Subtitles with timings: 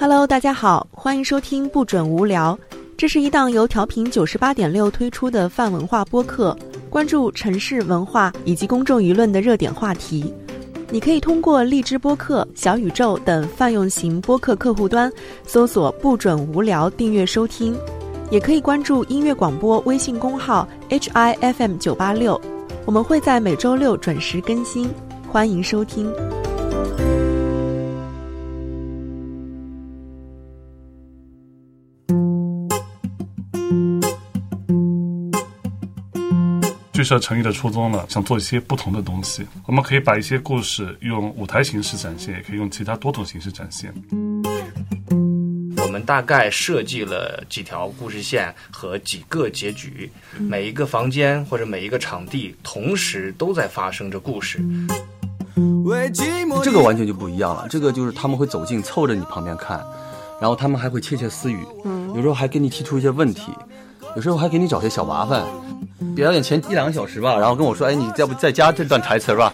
[0.00, 2.56] Hello，大家好，欢迎收听不准无聊。
[2.96, 6.56] 这是一档由调频九十八点六推出的泛文化播客，
[6.88, 10.32] 关注城市文化以及公众舆论的热点话题。
[10.88, 15.12] 你可以通过荔枝播客、小宇宙等泛用型播客客户端
[15.44, 17.76] 搜索“不准无聊”订阅收听，
[18.30, 22.40] 也可以关注音乐广播微信公号 HIFM 九八六，
[22.84, 24.88] 我们会在每周六准时更新，
[25.28, 26.08] 欢迎收听。
[36.98, 39.46] 剧社成立的初衷呢，想做一些不同的东西。
[39.66, 43.94] 我们可以把一些故事用舞台形式展现，也可以用其他多种形式展现。
[45.76, 54.58] 我们大概设计了几条故事线和几个结局，每一个房间或者每一个场地同时都在发生着故事。
[56.64, 59.80] 这个完全就不一样了，这个就是他们会走近凑着你旁边看，
[60.40, 61.64] 然后他们还会窃窃私语，
[62.16, 63.52] 有时候还给你提出一些问题，
[64.16, 65.46] 有时候还给你找些小麻烦。
[66.14, 69.52] 表演前一两个小时吧，然后跟我说：“哎，你要不再加这段台词吧？”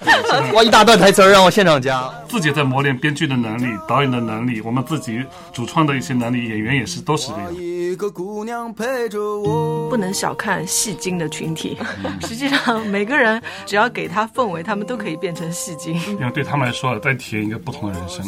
[0.52, 2.10] 哇，一大段台词让我现场加。
[2.28, 7.54] 自己在磨练编剧的能力、导演的能力，我们自己主创的一些能力，演员也是都是这样。
[7.54, 11.78] 一个姑娘陪着我不能小看戏精的群体，
[12.22, 15.94] 实际上每个人只要给他氛围，他们都可以变成戏精。
[16.18, 18.26] 因为对他们来说，在体验一个不同的人生。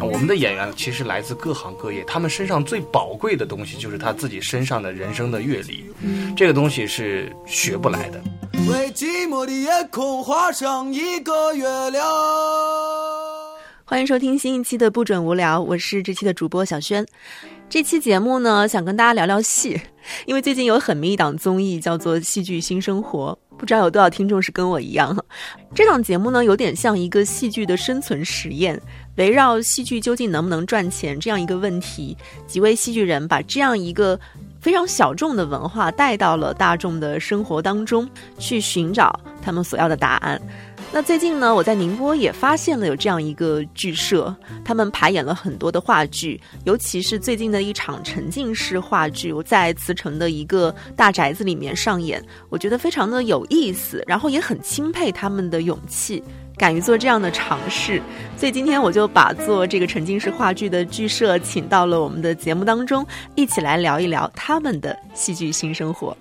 [0.00, 5.84] 我们的演员其实来自各行各业，他们身上最宝贵的东西就是他自己身上的人生的阅历。
[6.36, 7.21] 这个东西是。
[7.46, 8.20] 学不来的。
[8.68, 12.04] 为寂寞的夜空画上一个月亮。
[13.84, 17.04] 欢迎收听新一期的不准无聊，我是这期的主播小轩。
[17.68, 19.80] 这期节目呢，想跟大家聊聊戏，
[20.26, 25.16] 因为最近有很迷一档综艺叫做《戏剧新生活》，不知道有多少听众是跟我一样。
[25.74, 28.80] 这档节目呢，有点像一个戏剧的生存实验，
[29.16, 34.18] 围绕戏剧究竟能不能赚钱这样一个问题，几位戏剧人把这样一个。
[34.62, 40.40] 非常小众的文化带到了大众的生活当中，去寻找他们所要的答案。
[40.92, 44.32] 那最近呢，我在宁波也发现了有这样一个剧社，
[44.64, 56.22] 他们排演了很多的话剧，尤其是最近的一场沉浸式话剧，我在慈城的一个大宅子里面上演，我觉得非常的有意思，然后也很钦佩他们的勇气。
[56.56, 58.00] 敢于做这样的尝试，
[58.36, 66.16] 所以今天我就把做这个沉浸式话剧的剧社请到了我们的节目当中，一起来聊一聊他们的戏剧新生活。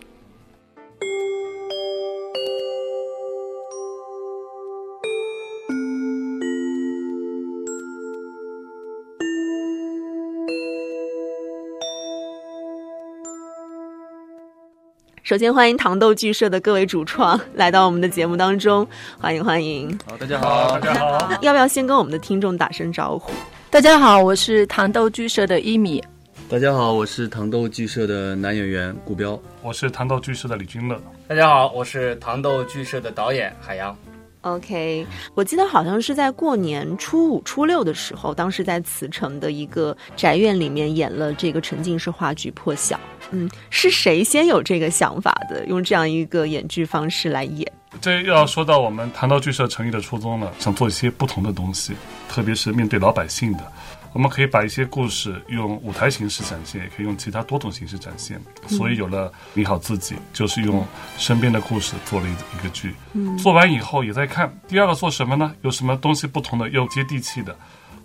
[15.32, 18.86] 首先欢迎糖豆剧社的各位主创来到我们的节目当中，
[19.18, 19.98] 欢迎欢迎。
[20.06, 21.38] 好，大家好，大家好。
[21.42, 23.32] 要不要先跟我们的听众打声招呼？
[23.70, 26.04] 大家好，我是糖豆剧社的一米。
[26.50, 29.42] 大家好，我是糖豆剧社的男演员顾彪。
[29.62, 31.02] 我是糖豆剧社的李君乐。
[31.30, 33.96] 大家好，我是糖豆剧社的导演海洋。
[34.42, 42.96] OK，我记得好像是在过年初五、初六的时候，当时在慈城的一个宅院里面演了这个沉浸式话剧《破晓》。
[43.30, 45.64] 嗯，是谁先有这个想法的？
[45.68, 47.72] 用这样一个演剧方式来演？
[48.02, 51.94] 这又要说到我们谈到剧社成立的初衷了，想做一些不同的东西，
[52.28, 53.60] 特别是面对老百姓的，
[54.14, 58.42] 我们可以把一些故事用舞台形式展现，也可以用其他多种形式展现。
[58.68, 60.86] 所以有了《你好自己》，就是用
[61.18, 62.94] 身边的故事做了一一个剧。
[63.14, 65.54] 嗯，做完以后也在看第二个做什么呢？
[65.62, 67.56] 有什么东西不同的又接地气的？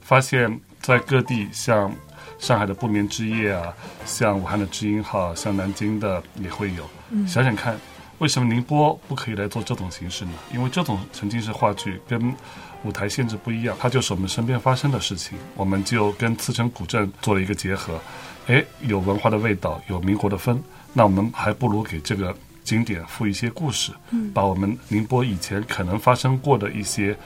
[0.01, 1.93] 发现，在各地像。
[2.39, 3.73] 上海的不眠之夜啊，
[4.05, 6.87] 像武汉的知音号，像南京的也会有。
[7.27, 7.75] 想想看，
[8.19, 10.33] 为什么宁波不可以来做这种形式呢？
[10.53, 12.35] 因为这种沉浸式话剧跟
[12.83, 15.37] 舞台限制不一样，它就是我们身边发生的事情。
[15.55, 18.01] 我们就跟茨城古镇做了一个结合，
[18.47, 20.63] 哎，有文化的味道，有民国的风。
[20.93, 22.35] 那我们还不如给这个
[22.65, 23.93] 景点附一些故事，
[24.33, 27.17] 把我们宁波以前可能发生过的一些。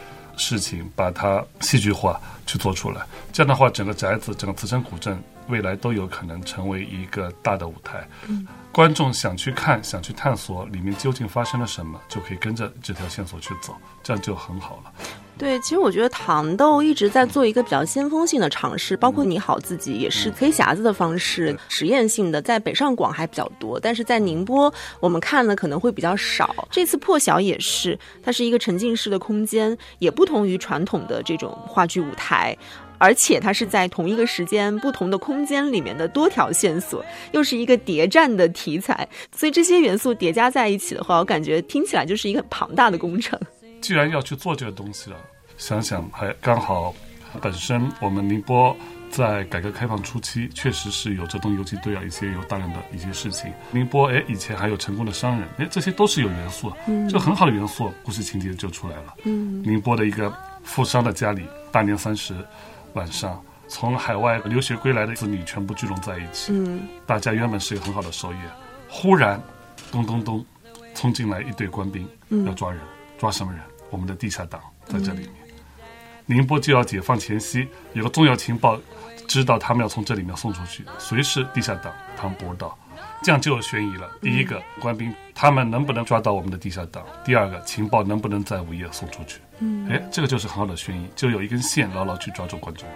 [0.40, 8.08] 事情把它戏剧化去做出来，这样的话，整个宅子、整个慈城古镇未来都有可能成为一个大的舞台。
[8.72, 14.92] 观众想去看、想去探索里面究竟发生了什么，就可以跟着这条线索去走，这样就很好了。
[15.40, 24.70] 对，其实我觉得糖豆一直在做一个比较先锋性的尝试，包括你好自己也是黑匣子的方式，实验性的，在北上广还比较多，但是在宁波
[25.00, 26.54] 我们看的可能会比较少。
[26.70, 32.54] 这次破晓也是，它是一个沉浸式的空间，也不同于传统的这种话剧舞台，
[32.98, 37.02] 而且它是在同一个时间、不同的空间里面的多条线索，
[37.32, 43.40] 又是一个谍战的题材，所以这些元素叠加在一起的话，我感觉听起来就是一个很庞大的工程。
[43.80, 45.16] 既然要去做这个东西了，
[45.56, 46.94] 想想还刚好，
[47.40, 48.76] 本身我们宁波
[49.10, 53.52] 在改革开放初期，确实是有这东游击队啊，一些有大量的一些事情。
[53.72, 56.72] 宁波，哎，以前还有成功的商人，哎，这些都是有元素，
[57.10, 59.14] 这很好的元素，故事情节就出来了。
[59.24, 60.32] 嗯，宁波的一个
[60.62, 62.34] 富商的家里，大年三十
[62.92, 68.36] 晚上，从海外留学归来的子女全部聚拢在一起，嗯，大家原本是有很好的收益，
[68.88, 69.40] 忽然，
[69.90, 70.44] 咚咚咚，
[70.94, 72.06] 冲进来一队官兵，
[72.46, 72.80] 要抓人，
[73.18, 73.60] 抓什么人？
[73.90, 75.30] 我们的地下党在这里面。
[76.26, 78.80] 宁波就要解放前夕，有个重要情报。
[79.26, 82.76] 知道他们要从这里面送出去，谁是地下党，他们不知道，
[83.22, 84.10] 这样就有悬疑了。
[84.20, 87.04] 第一个，官兵他们能不能抓到我们的地下党？
[87.24, 89.38] 第二个，情报能不能在午夜送出去？
[89.60, 92.88] 嗯，哎，这个就是很好的悬疑，就有一根线牢牢去抓住观众。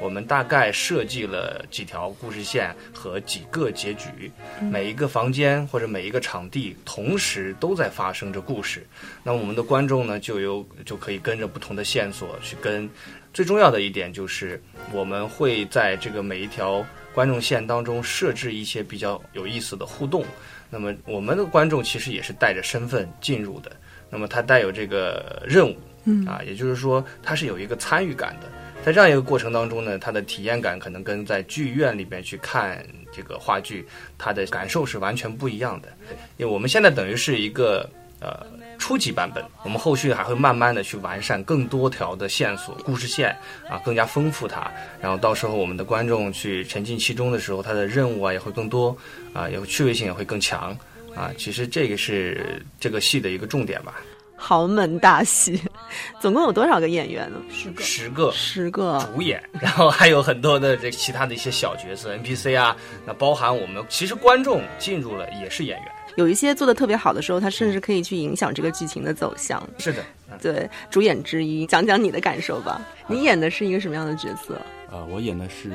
[0.00, 4.32] 我们大概设计了几条故事线和几个结局，
[4.72, 8.86] 每一个房间或者每一个场地同时都在发生着故事，
[9.22, 12.88] 那么我们的观众呢就有就可以跟着不同的线索去跟。
[13.32, 14.60] 最重要的一点就是，
[14.92, 20.24] 我们会在这个每一条观众线当中设置一些比较有意思的互动。
[20.68, 23.70] 那么，我们的观众其实也是带着身份进入的。
[24.10, 25.76] 那么，他带有这个任务，
[26.06, 28.48] 嗯啊，也就是说，他是有一个参与感的。
[28.84, 33.86] 在这样一个过程当中呢，他的体验感可能跟在剧院里面去看这个话剧，
[34.16, 35.88] 他的感受是完全不一样的。
[36.36, 37.88] 因为我们现在等于是一个
[38.20, 38.46] 呃。
[38.80, 43.28] 初级版本，我们后续还会慢慢的去完善更多条的线索、故事线
[43.68, 44.72] 啊，更加丰富它。
[45.02, 48.96] 然后到时候我们的观众去沉浸其中的时候，他的任务啊也会更多
[49.34, 50.74] 啊，也趣味性也会更强
[51.14, 51.30] 啊。
[51.36, 54.00] 其实这个是这个戏的一个重点吧。
[54.34, 55.60] 豪门大戏，
[56.20, 57.40] 总共有多少个演员呢？
[57.50, 62.76] 十个，十个，十个主演， 然后还有很多的这其他的一些小角色 NPC 啊，
[63.06, 65.92] 那包含我们其实观众进入了也是演员。
[66.16, 69.62] 有一些做的特别好的时候，他甚至可以去影响这个剧情的走向。
[69.78, 70.04] 是的，
[70.42, 72.80] 对，主演之一，讲讲你的感受吧。
[73.06, 74.54] 你演的是一个什么样的角色？
[74.90, 75.70] 啊，我演的是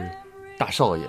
[0.57, 1.03] 大少爷，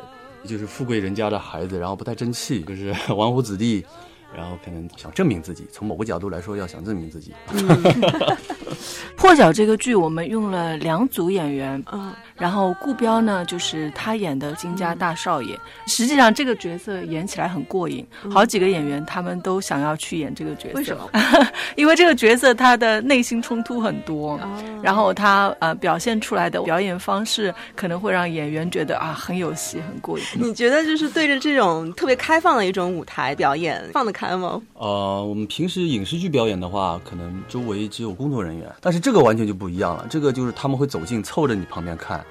[0.46, 3.84] 就是富贵人家的孩子，然后不太争气，就是 纨绔子弟。
[4.34, 7.34] 然后可能想证明自己，从某个角度来说，要想证明自己。
[9.16, 15.58] 破晓这个剧，我们用了两组演员，嗯，然后顾彪呢，就是他演的金家大少爷。
[15.86, 20.74] 实际上这个角色演起来很过瘾，好几个演员他们都想要去演这个角色。
[20.74, 21.08] 为什么？
[21.76, 24.38] 因为这个角色他的内心冲突很多，
[24.82, 30.24] 然后他呃表现出来的表演方式可能会让演员觉得啊很有戏，很过瘾。
[30.34, 34.60] 你觉得就是对着这种特别开放的一种舞台表演，放得开吗？
[34.74, 40.06] 呃，我们平时影视剧表演的话，可能周围只有工作人员，但是这个完全就不一样了。
[40.10, 42.24] 这个就是他们会走近，凑着你旁边看，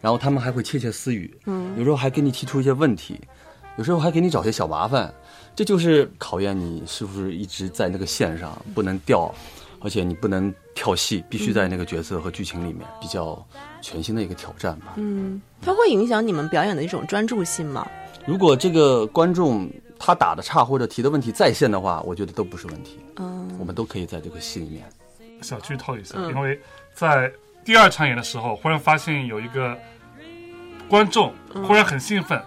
[0.00, 3.20] 然后他们还会窃窃私语，嗯，有时候还给你提出一些问题，
[3.76, 5.12] 有时候还给你找些小麻烦，
[5.54, 9.34] 这就是考验你是不是一直在那个线上不能掉，
[9.80, 13.44] 而且你不能跳戏，必须在那个角色和剧情里面，比较
[13.80, 14.94] 全新的一个挑战吧。
[14.96, 17.86] 嗯，它会影响你们表演的一种专注性吗？
[18.26, 19.70] 如果这个观众。
[20.00, 23.00] 他打的差或者提的问题在线的话，我觉得都不是问题。
[23.16, 24.84] 嗯，我们都可以在这个戏里面。
[25.42, 26.56] 小剧透一下，因为
[26.94, 27.28] 在
[27.68, 29.76] 第二场演的时候，忽然发现有一个
[30.88, 31.34] 观众
[31.66, 32.42] 忽然很兴奋，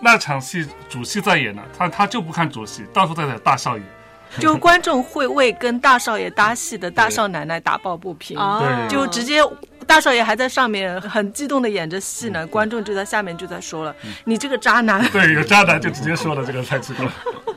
[0.00, 3.84] 那场戏主戏在演呢，他他就不看主戏，到处在演大少爷，
[4.40, 9.42] 就观众会为跟大少爷搭戏的大少奶奶打抱不平，对，就直接。
[9.86, 13.94] 大少爷还在上面很激动的演着戏呢，观众就在下面就在说了
[14.24, 15.04] ：“你这个渣男。
[15.12, 17.12] ”对，有渣男就直接说了这个太激动了，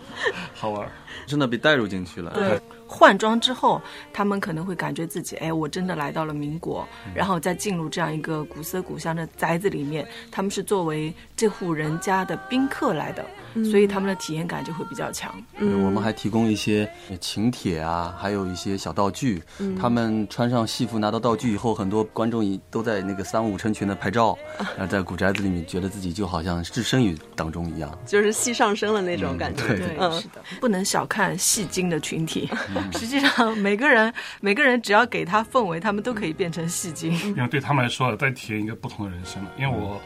[0.53, 0.85] 好玩，
[1.25, 2.29] 真的被带入进去了。
[2.31, 2.59] 对。
[2.87, 3.81] 换装之后，
[4.13, 13.25] 他们可能会感觉自己，哎，我真的来到了民国，然后再进入这样一个古色古香的宅子里面，他们是作为这户人家的宾客来的，
[13.69, 15.33] 所以他们的体验感就会比较强。
[15.57, 16.89] 嗯，我们还提供一些
[17.19, 19.43] 请帖啊，还有一些小道具。
[19.79, 24.37] 他们穿上戏服拿到道具以后，很多观众都在那个三五成群的拍照，
[24.77, 29.67] 然后在古宅子里面觉得自己就好像置身于当中一样，就是戏上升了那种感觉。
[29.67, 29.77] 对，
[30.21, 32.49] 是的，不能小看戏精的群体。
[32.93, 37.11] 实际上，每个人 每个人只要给他氛围，他们都可以变成戏精。
[37.35, 39.51] 因为对他们来说，在体验一个不同的人生了。
[39.57, 39.99] 因为我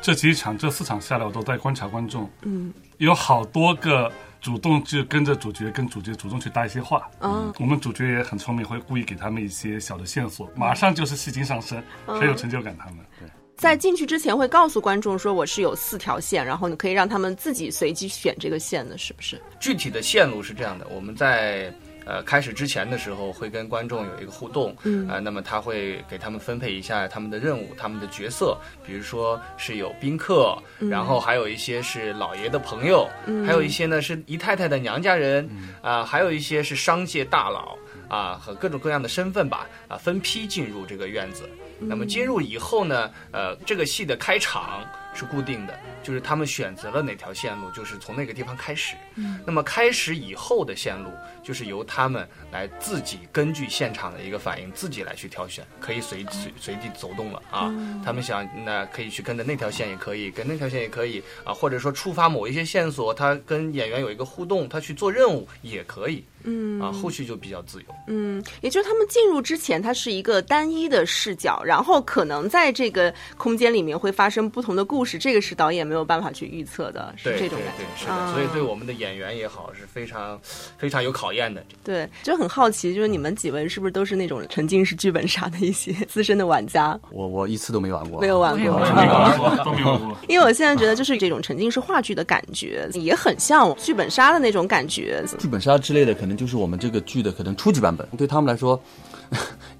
[0.00, 2.30] 这几场、这四场下来，我都在观察观众。
[2.42, 4.10] 嗯，有好多个
[4.40, 7.10] 主动就跟着主角，跟主角主动去搭一些话。
[7.20, 12.76] 嗯，我们主角也很聪明，会故意给他们一些小的线索，马上就是戏精上身，很有成就感。
[12.78, 19.42] 他们对，在进去之前会告诉观众说我是有四条线，然后你可以让他们自己随机选这个线的，是不是？
[19.58, 21.74] 具体的线路是这样的，我们在。
[22.08, 33.06] 呃，开始之前的时候会跟观众有一个互动，嗯，呃，那么他会给他们分配一下他们的任务、他们的角色，比如说是有宾客，然后还有一些是老爷的朋友，
[33.46, 35.46] 还有一些呢是姨太太的娘家人，
[35.82, 37.76] 啊，还有一些是商界大佬，
[38.08, 41.46] 啊，和各种各样的身份吧，啊，分批进入这个院子。
[41.80, 44.82] 那么进入以后呢，呃，这个戏的开场
[45.14, 48.94] 是固定的，就是他们选择了哪条线路，就是从那个地方开始。
[49.16, 51.10] 嗯，那么开始以后的线路，
[51.42, 57.72] 就是由他们来自己根据现场的一个反应，自己来去挑选，可以随随随地走动了啊。
[58.04, 66.24] 他们想，那可以去跟着那条线也可以，跟那条线也可以啊，或者说触发某一些线索，他跟演员有一个互动，他去做任务也可以。
[66.44, 67.86] 嗯啊，后续就比较自由。
[68.06, 77.84] 嗯，也就是他们进入之前，它是一个单一的视角，然后可能在这个空间里面会发生不同的故事，这个是导演没有办法去预测的，是这种感觉。
[78.00, 80.40] 是的，所以对我们的演员也好是非常
[80.78, 81.62] 非常有考验的。
[81.84, 86.98] 对，就很好奇，就是你们几位是不是都是那种沉浸式剧本杀的一些资深的玩家？
[87.10, 90.16] 我我一次都没玩过，没有玩过，没玩过， 都没玩过。
[90.28, 95.22] 因为我现在觉得，就是这种沉浸式话剧的感觉，也很像剧本杀的那种感觉。
[95.38, 97.18] 剧本杀之类的，可能就是我们这个剧。
[97.18, 98.80] 的可能初级版本对他们来说，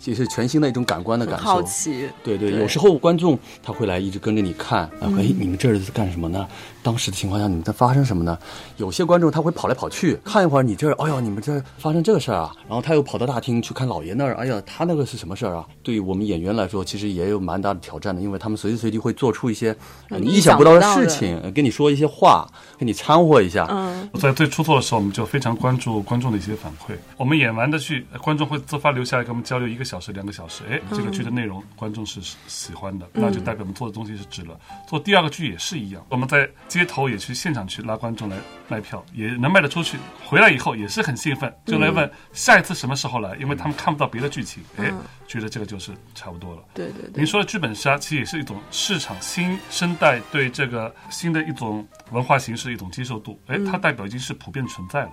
[0.05, 1.45] 也是全新的一种感官的感受。
[1.45, 6.47] 好奇，对对，有时候观众他会来一直跟着你看，啊，哎，你们这是干什么呢？
[6.83, 8.39] 当时的情况下，你们在发生什么呢？
[8.77, 15.67] 有些观众他会跑来跑去看一会儿，你这，哎呦，你们这发生这个事儿啊，然后他又跑到大厅去看老爷那儿，哎呀，他那个是什么事儿啊？
[15.83, 19.77] 对于我们演员来说，其实也有蛮大的挑战的，因为他们随时随地会做出一些
[20.09, 22.47] 你意想不到的事情，跟你说一些话，
[22.79, 23.67] 跟你掺和一下。
[23.71, 26.95] 嗯，在最出错的时候，我们就非常关注观众的一些反馈。
[27.17, 30.63] 我们演完的剧，观众会自发留下来跟我们交流一个小时、两个小时。
[30.71, 34.61] 哎，这个剧的内容观众是喜欢的，那就代表我们做的东西是值了。
[34.87, 37.39] 做第二个剧也是一样，我们在街头也去。
[37.39, 39.97] 现场去拉观众来卖票，也能卖得出去。
[40.27, 44.93] 回来以后也是很兴奋，就来问下一次什么时候来，因为他们看不到别的剧情，哎，
[45.29, 46.65] 觉得这个就是差不多了。
[46.75, 55.13] 对对对，您说的剧本杀其实也是一种市场新生代对这个新的一种文化形式一种接受度，哎，它代表已经是普遍存在了。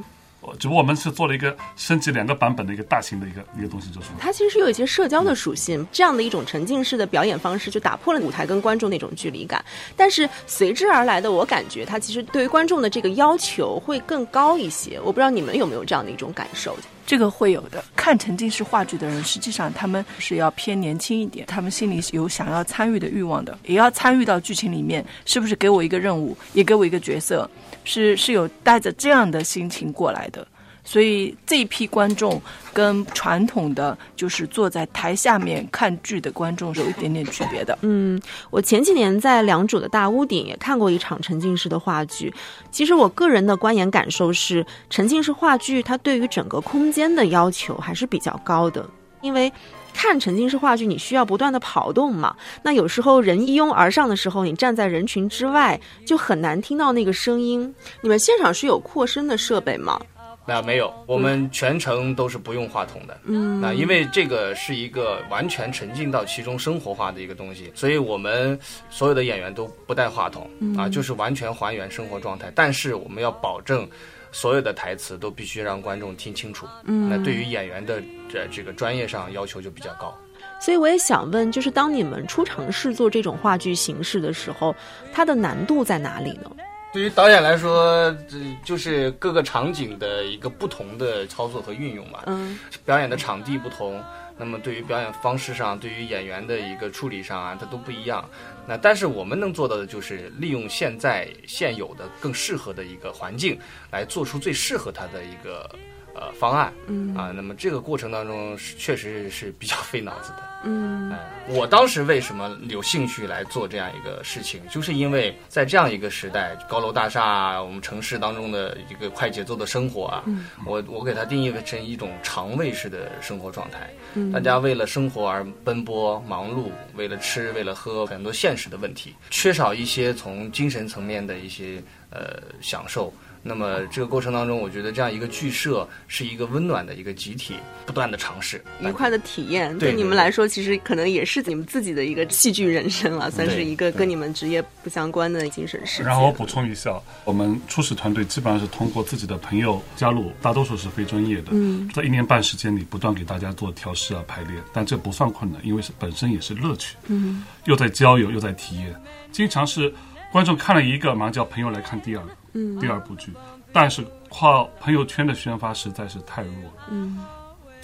[0.59, 9.63] 只不过我们是做了一个升级两个版本的一个大型的一个一个东西，就是它其实是有一些社交的属性，这样的一种沉浸式的表演方式，就打破了舞台跟观众那种距离感。
[9.95, 14.99] 但是随之而来的，我感觉它其实对于观众的这个要求会更高一些。
[15.01, 16.77] 我不知道你们有没有这样的一种感受？
[17.05, 17.83] 这个会有的。
[17.95, 25.05] 看沉浸式话剧的人，实际上他们是要偏年轻一点，他们心里有想要参与的欲望的，也要参与到剧情里面。
[25.23, 27.47] 是不是给我一个任务，也给我一个角色？
[27.85, 30.45] 是是有带着这样的心情过来的。
[30.87, 32.39] 所以这一批观众
[32.71, 37.75] 跟传统的就是坐在台下面看剧的观众是有一点点区别的。
[37.81, 42.31] 嗯，我前几年在良渚的大屋顶也看过一场沉浸式的话剧。
[42.69, 48.87] 其实我个人的观演感受是，沉浸式话剧它对于整个空间的要求还是比较高的。
[49.21, 49.51] 因为
[49.95, 52.35] 看沉浸式话剧，你需要不断的跑动嘛。
[52.61, 57.73] 那有时候人一拥而上的时候，你站在人群之外，就很难听到那个声音。
[58.01, 59.99] 你们现场是有扩声的设备吗？
[60.47, 63.17] 那没有，我们全程都是不用话筒的。
[63.23, 68.59] 嗯，那因为这个是一个完全沉浸到其中生活化的一个东西，所以我们
[68.91, 70.47] 所有的演员都不带话筒
[70.77, 72.51] 啊，就是完全还原生活状态。
[72.53, 73.89] 但是我们要保证
[74.35, 76.67] 所有的台词都必须让观众听清楚。
[76.83, 80.13] 嗯，那对于演员的这这个专业上要求就比较高。
[80.59, 84.75] 所以我也想问，就是当你们初尝试做这种话剧形式的时候，
[85.13, 86.51] 它的难度在哪里呢？
[86.91, 92.19] 对于导演来说，这就是各个场景的一个不同的操作和运用嘛。
[92.25, 94.03] 嗯，表演的场地不同，
[94.37, 98.23] 那么对于表演方式上，对于演员的一个处理上啊，它都不一样。
[98.67, 103.60] 那但是我们能做到的就是利用现在现有的更适合的一个环境，
[103.91, 105.69] 来做出最适合它的一个
[106.13, 106.74] 呃方案。
[106.88, 110.54] 嗯啊，那么这个过程当中确实是比较费脑子的。
[110.65, 111.13] 嗯，
[111.48, 120.24] 我当时为什么有兴趣来做这样一个事情，就是因为在这样一个时代，高楼大厦，我们城市当中的一个快节奏的生活啊，
[120.65, 123.89] 我我给它定义为成一种肠胃式的生活状态。
[124.34, 133.13] 大家为了生活而奔波忙碌，为了吃，为了喝，很多现实的问题，缺少一些从精神层面的一些呃享受。
[133.48, 146.07] 那么这个过程当中，我觉得这样一个剧社是一个温暖的一个集体，不断的尝试愉快的体验，对你们来说，其实可能也是你们自己的一个戏剧人生了，算是一个跟你们职业不相关的精神世界。
[146.07, 158.95] 然后我补充一下，我们初始团队基本上是通过自己的朋友加入，大多数是非专业的，嗯在一年半时间里不断给大家做调试啊排练，但这不算困难，因为是本身也是乐趣，嗯，又在交友又在体验，
[159.33, 159.93] 经常是
[160.31, 162.31] 观众看了一个，马上叫朋友来看第二个。
[162.79, 163.33] 第二部剧，
[163.74, 166.88] 但是靠朋友圈的宣发实在是太弱了。
[166.89, 167.19] 嗯，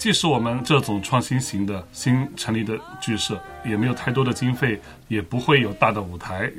[0.02, 6.52] 即使我们这种创新型的新成立的剧社，也没有太多的经费，也不会有大的舞台，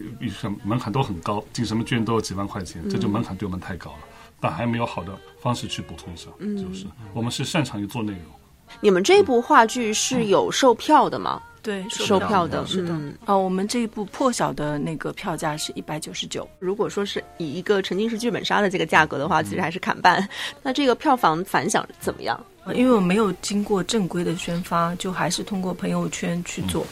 [0.63, 3.97] 门槛都很高，进什么剧院都要几万块钱，这就门槛对我们太高了。
[4.39, 8.21] 但还没有好的方式去补充上，就是我们是擅长于做内容，
[8.79, 11.43] 你们这部话剧是有售票的吗？
[11.63, 12.93] 对，售票的是的。
[13.24, 16.48] 啊，我们这一部破晓的那个票价是一百九十九。
[16.60, 20.27] 如果说是以一个沉浸式剧本杀的这个价格的话，其实还是砍半。
[20.62, 22.38] 那这个票房反响怎么样？
[22.74, 26.86] 因为我没有经过正规的宣发，就还是通过朋友圈去做，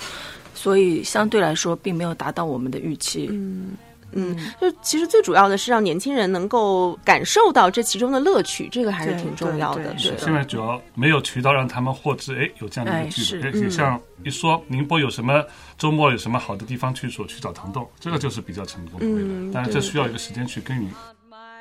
[0.56, 3.28] 所以相对来说并没有达到我们的预期。
[3.30, 3.72] 嗯。
[4.14, 9.94] 嗯，就其实最主要的是让年轻人能够感受到这其中的乐趣，这个还是挺重要的。
[9.94, 13.66] 对现在主要没有渠道让他们获知，哎，有这样的一个剧本。
[13.66, 15.44] 哎，像一说宁波有什么
[15.78, 19.06] 周末有什么好的地方去所，去找糖豆，这个就是比较成功的。
[19.06, 20.90] 嗯但是这需要一个时间去耕耘。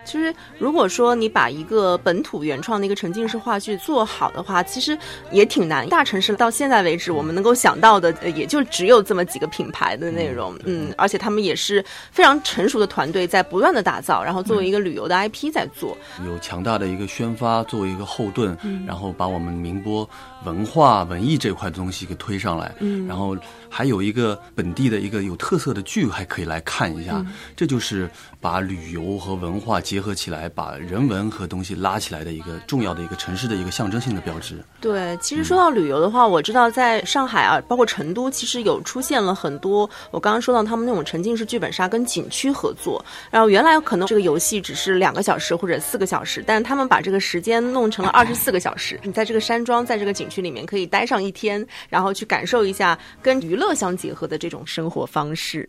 [0.05, 4.99] 其实，如果说你把一个本土原创的一个沉浸式话剧做好的话，其实
[5.31, 5.89] 也挺难。
[5.89, 10.59] 大城市到现在为止，我们能够想到的，也就只有这么几个品牌的内容。
[10.65, 20.09] 嗯，而且他们也是非常成熟的团队，在不断的打造，然后作为一个旅游的 IP 在做，有强大的一个宣发作为一个后盾，然后把我们宁波
[20.45, 22.75] 文化文艺这块东西给推上来。
[22.81, 23.37] 嗯，然后
[23.69, 29.79] 还有一个本地的一个有特色的剧还可以来看一下，这就是把旅游和文化。
[29.91, 34.63] 结合起来，把人文和东西拉起来的一个重要的一个城市的一个象征性的标志。
[34.81, 39.91] 对，其实说到旅游的话，我知道在上海啊，包括成都，其实有出现了很多。
[40.13, 48.97] 我刚刚说到他们那种沉浸式剧本杀跟景区合作，然后原来可能这个游戏只是两个小时或者四个小时，但是他们把这个时间弄成了 二十四个小时。
[49.03, 55.69] 你在这个山庄，在这个景区里面可以待上一天，然后去感受一下跟娱乐相结合的这种生活方式。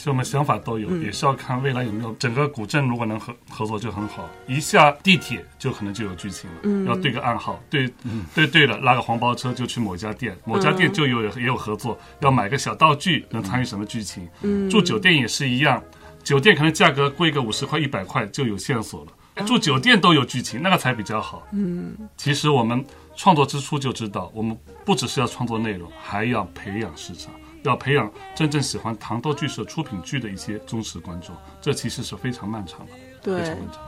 [0.00, 4.26] 其实我们想法都有，也是要看未来有没有整个古镇如果能合合作就很好。
[4.46, 7.86] 一下地铁就可能就有剧情了，要对个暗号，对
[8.34, 14.26] 对对了，拉个黄包车就去某家店，某家店就有也有合作，要买个小道具能参与什么剧情。
[14.70, 15.82] 住酒店也是一样，
[16.24, 21.46] 酒店可能价格贵个五十块一百块就有线索了，住酒店都有剧情，那个才比较好。
[21.52, 22.82] 嗯，其实我们
[23.16, 27.30] 创作之初就知道，我们不只是要创作内容，还要培养市场。
[27.62, 32.92] 要培养真正喜欢糖豆剧社出品剧的一些忠实观众，这其实是非常漫长的。
[33.22, 33.82] 对，非常漫长。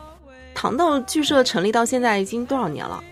[0.54, 3.02] 糖豆剧社成立到现在已经多少年了？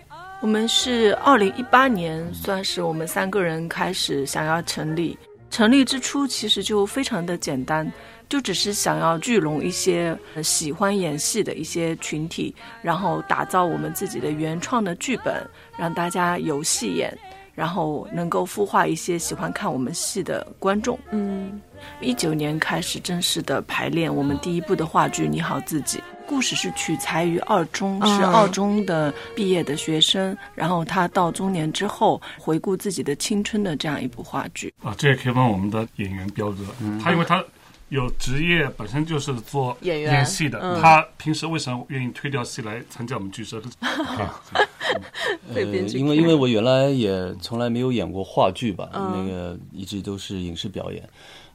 [0.41, 5.17] 我们是二零一八年，算是我们三个人开始想要成立。
[5.49, 7.91] 成立之初其实就非常的简单，
[8.29, 15.45] 就只是想要聚拢一些喜欢演戏的一些群体，然后打造我们自己的原创的剧本，
[15.77, 17.15] 让大家有戏演。
[17.53, 20.97] 然后能够孵化一些喜欢看我们戏的观众。
[21.11, 21.61] 嗯，
[21.99, 34.73] 一九年开始正式的排练我们第一部的话剧《你好自己》，故事是取材于二中，是二中的毕业的学生，然后他到中年之后回顾自己的青春的这样一部话剧。
[34.83, 36.65] 啊，这也可以问我们的演员彪哥，
[37.03, 37.43] 他因为他。
[37.91, 43.69] 有职业本身就是做演员演戏的，他平时为什么愿意推掉戏来参加我们剧社的？
[45.53, 51.03] 呃，因为因为我原来也从来没有演过话剧吧，那个一直都是影视表演，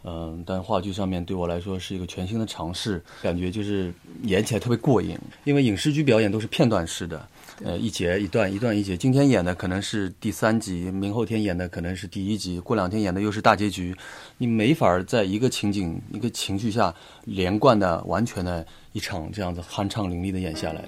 [0.04, 3.90] 嗯，但话剧上面对我来说是一个全新的尝试，感觉就是
[4.24, 7.26] 演起来特别过瘾，因为影视剧表演都是片段式的。
[7.64, 8.94] 呃，一节一段，一段一节。
[8.94, 13.96] 今天演的可能是第三集，明后天演的可能是第一集，过两天演的又是大结局。
[14.36, 20.84] 你没法在一个情景、一个情绪下连贯的、完全的一场这样子酣畅淋漓的演下来。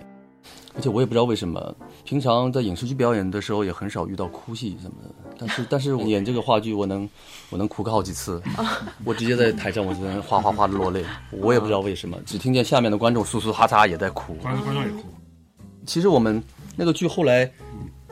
[0.74, 1.74] 而且我也不知道为什么，
[2.05, 5.14] 平常在影视剧表演的时候也很少遇到哭戏什么的。
[5.38, 7.09] 但是， 但是演这个话剧，我能，
[7.51, 8.40] 我能哭个好几次。
[9.05, 11.05] 我直接在台上，我就能哗哗哗的落泪。
[11.33, 14.35] 我也不知道为什么，只听见下面的观众簌簌哈嚓也在哭。
[14.35, 15.09] 观众观众也哭。
[15.87, 16.42] 其实我们。
[16.81, 17.51] 那个剧后来，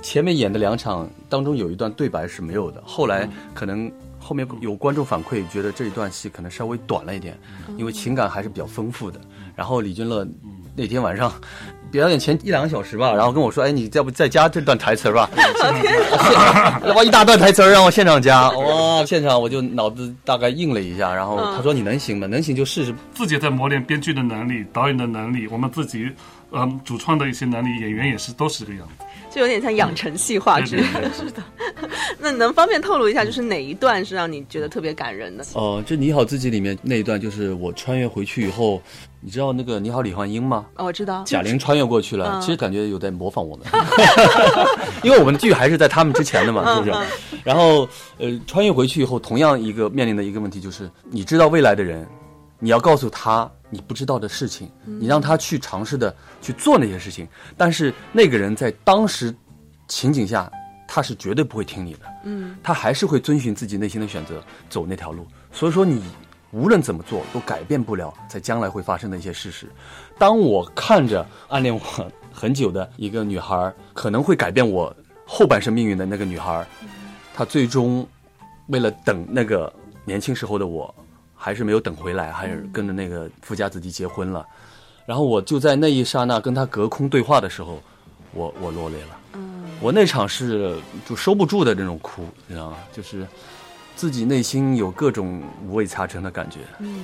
[0.02, 2.82] 前面演的两场当中有一段对白是没有的。
[2.84, 3.88] 后来可能
[4.26, 7.38] 后面有观众反馈，觉得这一段戏可能稍微短了一点，
[7.76, 9.20] 因为情感还是比较丰富的。
[9.54, 10.26] 然后李君乐
[10.74, 11.32] 那天晚上
[11.90, 15.30] 表演前一两个小时吧，然后跟我说：“哎，你要不再加这段台词吧？
[16.94, 21.14] ”哇，一大段台词让我现场加，哇，现场我就脑子大概应了一下。
[21.14, 22.26] 然后他说：“你能行吗？
[22.26, 26.10] 能行就试试。”自己在磨练编剧的能力、导演的能力，我们自己。
[26.52, 30.78] 嗯，主创的一些能力，演员也是都是这个样子，就有点像养成系话剧。
[31.12, 31.42] 是的，
[32.18, 35.44] 那能方便透露一下，就是哪一段是让你觉得特别感人的？
[35.54, 38.80] 哦，就你好自己里面那一段，就是我穿越回去以后，
[39.20, 40.66] 你知道那个你好李焕英吗？
[40.76, 41.22] 哦，我知道。
[41.24, 43.66] 贾玲穿越过去了，其实感觉有在模仿我们，
[45.04, 46.94] 因为我们的剧还是在他们之前的嘛，是不是？
[47.44, 52.06] 然后呃，穿越回去以后，同样一个面临的一个问题就是，你知道未来的人，
[52.58, 53.50] 你要告诉他。
[53.68, 57.26] 你不知道的事情，你让他去尝试的去做那些事情，
[57.56, 59.34] 但是那个人在当时
[59.88, 60.48] 情景下，
[60.96, 65.26] 他是绝对不会听你的，嗯，他还是会遵循自己内心的选择走那条路。
[65.52, 66.02] 所以说，你
[66.52, 69.66] 无论怎么做，都改变不了在将来会发生的一些事实。
[70.16, 71.78] 当我看着暗恋我
[72.32, 74.90] 很久的一个女孩可能会改变我
[75.26, 76.66] 后半生命运的那个女孩，
[77.34, 78.08] 她最终
[78.68, 79.70] 为了等那个
[80.06, 80.94] 年轻时候的我，
[81.34, 84.46] 还是没有等回来，还是跟着那个富家子弟结婚了。
[85.04, 87.82] 然后我就在那一刹那跟她隔空对话的时候，
[88.32, 89.18] 我我落泪了。
[89.76, 90.76] 嗯，我那场是
[91.08, 92.78] 就收不住的那种哭，你知道吗？
[92.92, 93.26] 就是
[93.94, 96.58] 自己内心有各种五味杂陈的感觉。
[96.78, 97.00] 嗯。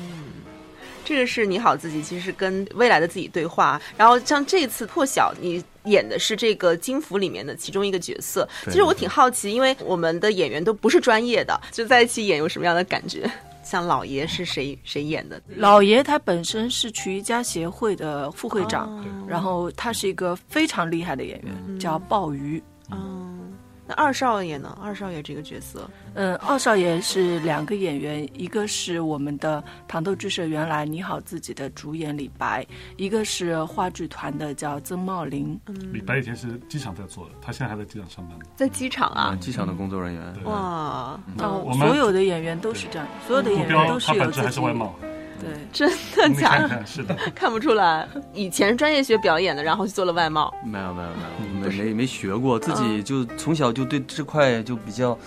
[1.05, 3.79] 这个是你好自己，其实是跟未来的自己对话。
[3.97, 8.49] 然后像这次破晓，你演的是这个金府里面的其中一个角色。
[8.67, 13.29] 其实我挺好奇，因为我们的演员都不是专业的，就在一起演有什么样的感觉？
[13.62, 15.40] 像老爷是谁谁演的？
[15.57, 22.62] 老爷他本身是曲艺家协会的副会长，然后他是一个非常厉害的演员，叫鲍鱼。
[23.92, 24.78] 那二少爷呢？
[24.83, 35.61] 二少爷这个角色，嗯，二少爷是两个演员，一个是我们的糖豆剧社原来你好自己的主演李白，一个是话剧团的叫曾茂林。
[35.92, 38.46] 李白以前是机场在做的，他现在还在机场上班呢。
[38.57, 40.44] 在机场啊，机场的工作人员。
[40.44, 44.59] 哇，哦，所有的演员都是这样，所有的演员都是有自己。
[45.42, 46.87] 对，真的假的？
[46.87, 48.07] 是的， 看不出来。
[48.33, 50.52] 以前专业学表演的，然后去做了外贸。
[50.64, 55.18] 没有没有没有，没没没学过，自己就从小就对这块就比较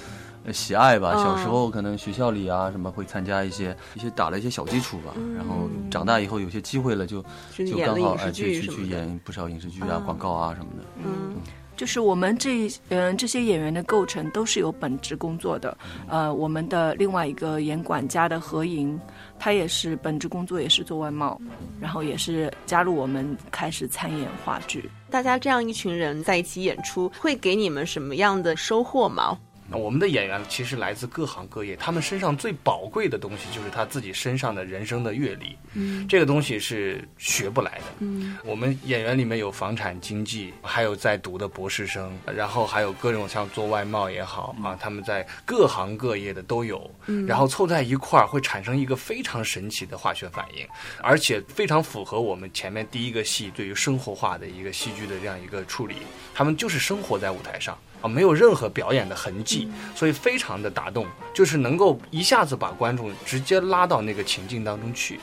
[0.54, 1.14] 喜爱吧。
[1.16, 5.14] 小时候可能学校里啊什么会参加一些一些打了一些小基础吧。
[5.36, 7.22] 然后长大以后有些机会了，就
[7.58, 10.84] 就刚好哎去去去演不少影视剧啊、广告啊什么的。
[11.04, 11.36] 嗯。
[11.78, 18.98] 就是我们这嗯这些演员的构成都是有本职工作的，呃，我们的另外一个演管家的何莹，
[19.40, 21.40] 他也是本职工作也是做外贸，
[21.80, 24.90] 然后也是加入我们开始参演话剧。
[25.10, 29.38] 大家这样一群人在一起演出，会给你们什么样的收获吗？
[29.68, 35.58] 那我们的演员其实来自各行各业，他们身上最宝贵的东西就是他自己身上的人生的阅历。
[35.74, 37.86] 嗯，这个东西是学不来的。
[38.00, 46.90] 嗯，我们演员里面有房产经济，还有在读的博士生，然后还有各种像做外贸也好啊，他们在各行各业的都有。
[47.08, 50.68] 嗯，然后凑在一块儿会产生一个非常神奇的化学反应，
[51.02, 55.96] 而且非常符合我们前面第一个戏对于生活化的一个戏剧的这样一个处理。
[56.36, 57.76] 他们就是生活在舞台上。
[58.06, 65.20] 啊，没有任何表演的痕迹，所以非常的打动，就是能够一下子把观众直接拉到那个情境当中去。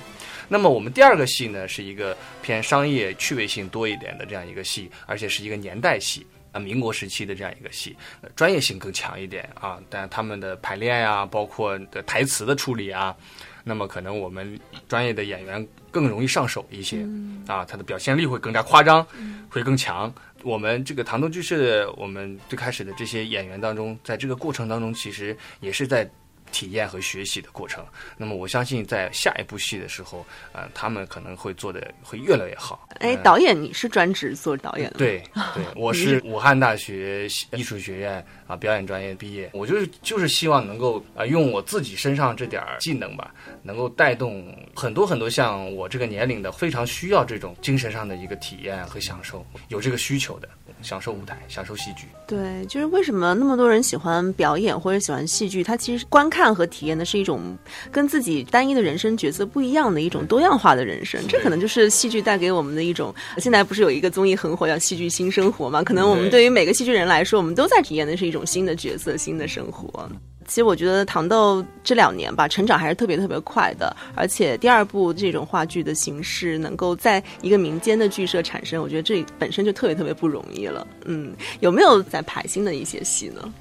[0.48, 7.96] 那么我们第二个戏呢，是一个偏商业趣味性多一点的这样一个戏，而且是一个年代戏啊，民国时期的这样一个戏，
[8.34, 9.78] 专业性更强一点啊。
[9.88, 13.14] 但他们的排练呀，包括的台词的处理啊，
[13.62, 17.06] 那么可能我们专业的演员更容易上手一些
[17.46, 19.06] 啊，他的表现力会更加夸张，
[19.48, 20.12] 会更强。
[20.42, 26.08] 我们这个唐豆剧社，我们最开始的这些演员当中，在这个过程当中，其实也是在。
[26.52, 27.84] 体验和学习的过程，
[28.16, 32.88] 那么我相信在下一部戏的时候，呃，他们可能会做的会越来越好。
[33.00, 34.98] 哎，导演，你是专职做导演的？
[34.98, 35.20] 对
[35.54, 50.48] 对， 我是武汉大学艺术学院啊表演专业毕业，我就是就是希望能够啊用我自己身上这点技能吧，能够带动很多很多像我这个年龄的非常需要这种精神上的一个体验和享受，有这个需求的。
[50.82, 52.06] 享受舞台，享受戏剧。
[52.26, 55.62] 对，就是为什么那么多人喜欢表演或者喜欢戏剧？
[55.62, 57.56] 它其实观看和体验的是一种
[57.90, 61.20] 跟自己单一的人生角色不一样的一种多样化的人生。
[61.28, 63.14] 这可能就是戏剧带给我们的一种。
[63.38, 65.82] 现在不是有一个综艺很火叫《戏剧新生活》吗？
[65.82, 70.10] 可能我们对于每个戏剧人来说，我们都在体验的是一种新的角色、新的生活。
[70.52, 80.86] 其实我觉得糖豆这两年吧，成长还是特别特别快的，而且第二部这种话剧的形式能够在一个民间的剧社产生，我觉得这本身就特别特别不容易了。
[81.06, 83.54] 嗯，有没有在排新的一些戏呢？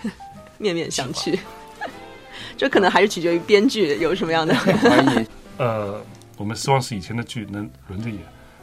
[0.56, 1.38] 面面相觑，
[2.56, 4.56] 这可能还是取决于编剧有什么样的。
[5.58, 6.02] 呃，
[6.38, 8.18] 我们希望是以前的剧能轮着演，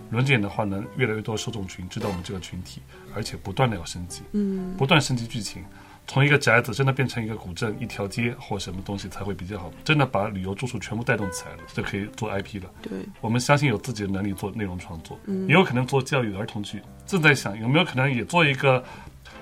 [0.09, 2.81] 轮着演的话，能越来越多受众群知道我们这个群体，
[3.13, 5.63] 而且不断的要升级，嗯，不断升级剧情。
[6.07, 9.71] 从一个宅子真的变成一个古镇，一条街或什么东西才会比较好？
[9.83, 12.69] 真的把旅游住宿全部带动起来了，就可以做 IP 了。
[12.81, 12.91] 对，
[13.21, 16.81] 我们相信有自己的能力做内容创作，也有可能做教育儿童剧。
[17.05, 18.83] 正在想有没有可能也做一个。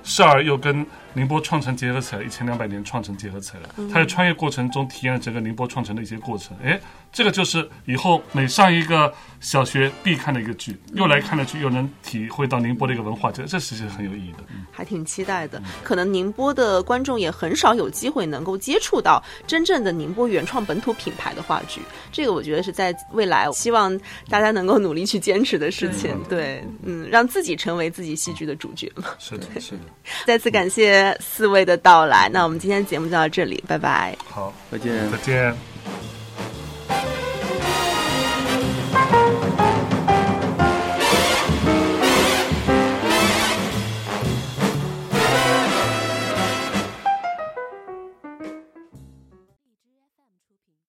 [0.06, 6.56] 少儿又跟宁波创城结合起来，一千两百年创城结合起来，他在穿越过程中体验了整个宁波创城的一些过程。
[6.63, 6.80] 哎，
[7.12, 14.39] 这个就是以后每上一个小学必看的一个剧，又来看的剧，又能体会到宁波的一个文化，这这其实很有意义的。
[14.72, 15.62] 还挺期待的。
[15.84, 23.98] 可能宁波的观众也很少有机会能够接触到真正的宁波原创本土品牌的话剧，这个我觉得是在未来希望
[24.30, 26.13] 大家能够努力去坚持的事情。
[26.28, 29.06] 对，嗯，让自己成为自己戏剧的主角嘛。
[29.18, 29.80] 是的，是的。
[30.25, 34.15] 再次感谢四位的到来那我们今天节目就到这里拜拜。
[34.29, 35.12] 好再见。
[35.12, 35.55] 再见。